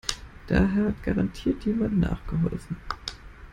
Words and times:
Da 0.47 0.57
hat 0.71 1.03
garantiert 1.03 1.63
jemand 1.63 1.99
nachgeholfen. 1.99 2.75